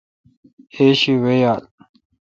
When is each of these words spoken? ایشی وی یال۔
ایشی 0.77 1.13
وی 1.23 1.35
یال۔ 1.43 1.63